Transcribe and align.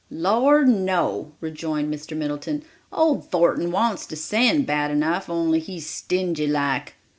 "Lord, 0.09 0.67
no," 0.67 1.33
rejoined 1.41 1.93
Mr. 1.93 2.17
Middleton; 2.17 2.63
"old 2.91 3.29
Thornton 3.29 3.69
wants 3.71 4.07
to 4.07 4.15
send 4.15 4.65
bad 4.65 4.89
enough, 4.89 5.29
only 5.29 5.59
he's 5.59 5.85
stingy 5.87 6.47
like. 6.47 6.95